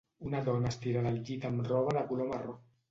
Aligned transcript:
Una 0.29 0.39
dona 0.47 0.71
estirada 0.75 1.11
al 1.11 1.21
llit 1.29 1.47
amb 1.51 1.65
roba 1.71 1.97
de 2.01 2.07
color 2.13 2.35
marró 2.35 2.63